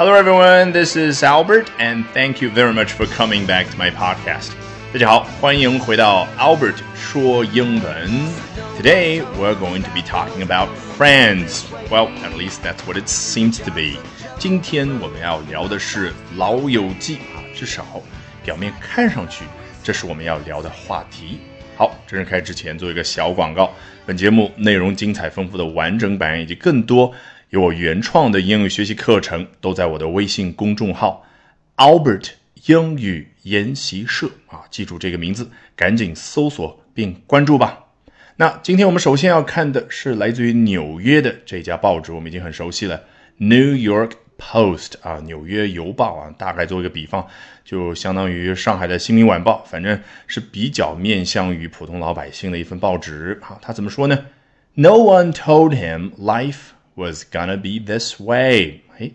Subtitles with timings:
[0.00, 0.72] Hello, everyone.
[0.72, 4.50] This is Albert, and thank you very much for coming back to my podcast.
[4.92, 8.10] 大家好，欢迎回到 Albert 说英文。
[8.78, 11.64] Today we're going to be talking about Friends.
[11.90, 13.98] Well, at least that's what it seems to be.
[14.38, 17.84] 今天我们要聊的是《老友记》啊，至少
[18.44, 19.44] 表面看上去
[19.82, 21.40] 这是我们要聊的话题。
[21.76, 23.72] 好，正式开始之前做一个小广告。
[24.06, 27.12] 本节目内容精彩丰富的完整版以及更多。
[27.51, 31.25] 有我原创的英语学习课程，都在我的微信公众号
[31.75, 32.29] Albert
[32.65, 37.87] 英语研习社啊，记住这个名字，赶紧搜索并关注吧。
[38.37, 43.03] 那今天我们首先要看的是来自于纽约的这家报纸，我们已经很熟悉了
[43.35, 47.27] ，New York Post 啊，纽约邮报啊，大概做一个比方，
[47.65, 53.37] 就相当于上海的新民晚报，反正是比较面向于普通老百姓的一份报纸。
[53.41, 54.27] 好，他怎么说呢
[54.75, 56.69] ？No one told him life.
[56.95, 58.81] Was gonna be this way。
[58.97, 59.11] 哎，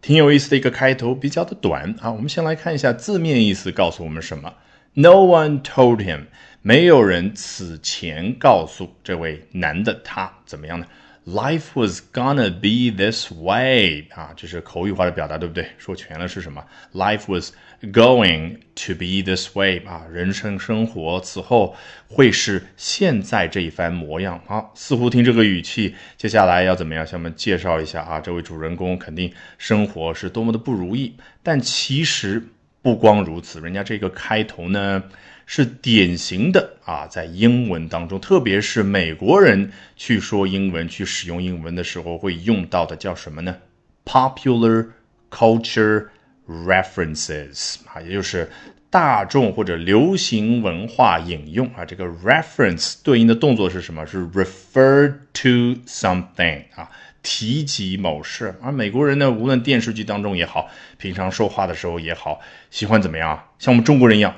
[0.00, 2.10] 挺有意思的一个开头，比较的短啊。
[2.10, 4.54] 我们先来看一下字面意思，告诉我们什么
[4.94, 6.26] ？No one told him，
[6.62, 10.86] 没有人此前告诉这位男的他怎么样呢
[11.28, 15.68] ？Life was gonna be this way 啊，这是口语化的表达，对不对？
[15.76, 21.76] 说全了是什么？Life was going to be this way 啊，人生生活此后
[22.08, 24.64] 会是现在这一番模样啊。
[24.74, 27.06] 似乎听这个语气，接下来要怎么样？
[27.06, 31.14] 向我们介绍一下啊，这位主人公肯定生活是多么的不如意。
[31.42, 32.42] 但其实
[32.88, 35.04] 不光如此，人家这个开头呢。
[35.50, 43.56] 是典型的啊，在英文当中，特别是美国人去说英文、去使用英文的时候会用到的，叫什么呢
[44.04, 44.88] ？Popular
[45.30, 46.08] culture
[46.46, 48.50] references 啊，也就是
[48.90, 51.84] 大众或者流行文化引用啊。
[51.84, 54.06] 这个 reference 对应的动作是什么？
[54.06, 56.90] 是 refer to something 啊，
[57.22, 58.54] 提及某事。
[58.60, 63.44] 而美国人呢，无论电视剧当中也好，平常说话的时候也好，喜欢怎么样啊？
[63.58, 64.34] 像我们中国人一样。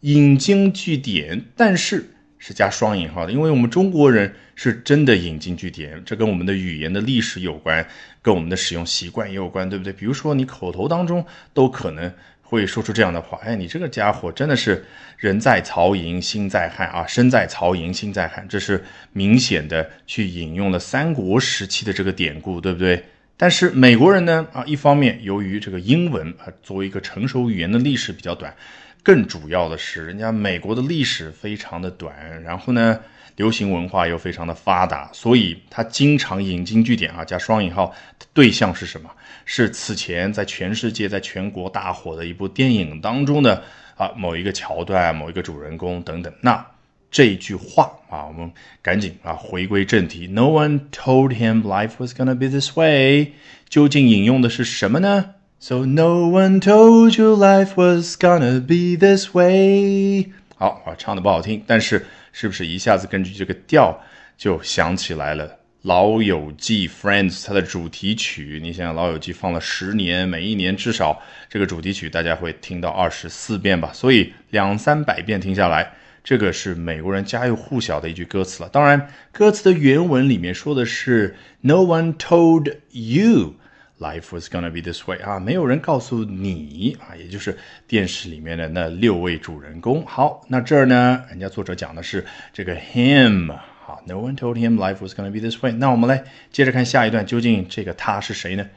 [0.00, 7.86] 引经据典，但是是加双引号的，因为我们中国人是真的引经据典，这跟我们的语言的历史有关，
[8.20, 9.92] 跟我们的使用习惯也有关，对不对？
[9.92, 12.12] 比如说你口头当中都可能
[12.52, 14.84] 会说出这样的话，哎，你这个家伙真的是
[15.16, 23.02] 人在曹营心在汉啊，身在曹营心在汉，这是明显的去引用了三国时期的这个典故，对不对？
[23.38, 28.54] 但是美国人呢，啊，一方面由于这个英文啊作为一个成熟语言的历史比较短。
[29.02, 33.00] 更主要的是，人家美国的历史非常的短，然后呢，
[33.36, 37.92] 流行文化又非常的发达，所以他经常引经据典啊，加双引号。
[38.32, 39.10] 对象是什么？
[39.44, 43.62] 是此前在全世界、在全国大火的一部电影当中的
[43.96, 46.32] 啊某一个桥段、某一个主人公等等。
[46.40, 46.64] 那
[47.10, 50.28] 这句话啊，我们赶紧啊回归正题。
[50.28, 53.32] No one told him life was gonna be this way。
[53.68, 60.32] 究竟引用的是什么呢？So no one told you life was gonna be this way。
[60.56, 64.00] 好我，唱的不好听，但是是不是一下子根据这个调
[64.36, 65.46] 就想起来了？
[65.82, 73.92] 《老友记》Friends 它的主题曲，你想想，《老友记》放了十年，每一年至少这个主题曲大家会听到二十四遍吧？
[73.92, 75.92] 所以两三百遍听下来，
[76.24, 78.68] 这个是美国人家喻户晓的一句歌词了。
[78.68, 83.54] 当然，歌词的原文里面说的是 No one told you。
[84.01, 90.05] Life was gonna be this way 啊，没有人告诉你啊，也就是电视里面的那六位主人公。
[90.05, 93.51] 好，那这儿呢，人家作者讲的是这个 him
[93.83, 95.71] 好，No one told him life was gonna be this way。
[95.71, 98.67] 那我们来接着看下一段，究竟这个他是谁呢？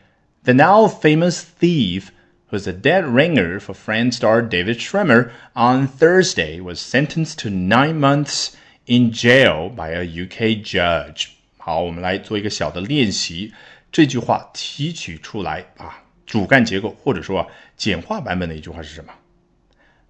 [0.45, 2.05] The now famous thief
[2.51, 7.99] who's a dead ringer for Friends star David Schwimmer on Thursday was sentenced to nine
[7.99, 8.53] months
[8.87, 11.27] in jail by a UK judge。
[11.59, 13.53] 好，我们来做一个小的练习。
[13.96, 17.48] 这句话提取出来啊，主干结构或者说啊
[17.78, 19.14] 简化版本的一句话是什么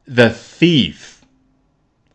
[0.08, 0.96] ？The thief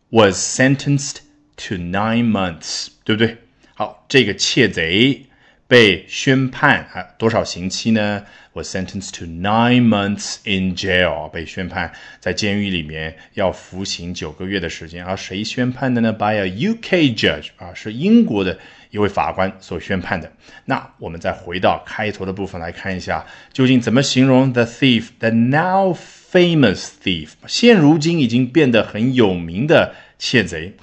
[0.09, 1.19] was sentenced
[1.55, 3.37] to nine months，对不对？
[3.73, 5.27] 好，这个窃贼
[5.71, 8.21] 被宣判啊多少刑期呢
[8.51, 15.05] ？Was sentenced to nine months in jail，被宣判在监狱里面要服刑九个月的时间。
[15.05, 18.59] 而谁宣判的呢？By a UK judge，啊，是英国的。
[18.89, 20.29] 一位法官所宣判的。
[20.65, 30.73] 那我们再回到开头的部分来看一下，究竟怎么形容 the thief，the now famous thief，现如今已经变得很有名的窃贼。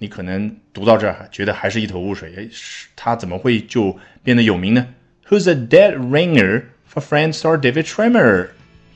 [0.00, 2.48] 你可能读到这儿觉得还是一头雾水，哎，
[2.94, 4.86] 他怎么会就变得有名呢
[5.30, 8.48] ？Who's a dead ringer for friend star David Schwimmer？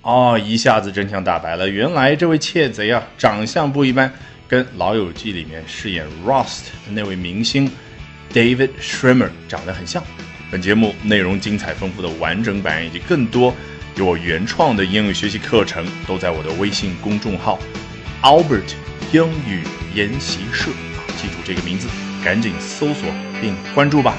[0.03, 4.13] 哦，一下子真相大白了，原来这位窃贼啊，长相不一般，
[4.47, 7.71] 跟《老友记》里面饰演 Rost 的那位明星。
[8.31, 10.05] David Schwimmer 长得很像。
[10.51, 13.55] 本节目内容精彩丰富的完整版以及更多
[13.97, 17.59] 有我原创的英语学习课程，都在我的微信公众号
[18.21, 18.75] Albert
[19.13, 19.63] 英语
[19.95, 21.01] 研习社啊。
[21.17, 21.89] 记住这个名字，
[22.23, 23.09] 赶紧搜索
[23.41, 24.15] 并关注吧。